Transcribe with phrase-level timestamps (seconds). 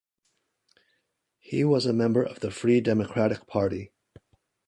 [1.37, 3.91] He was a member of the Free Democratic Party.